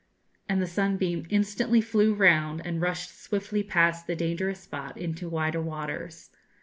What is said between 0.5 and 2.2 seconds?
the 'Sunbeam' instantly flew